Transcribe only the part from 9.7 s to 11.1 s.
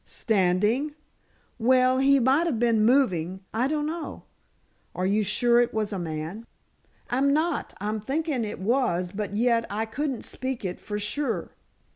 couldn't speak it for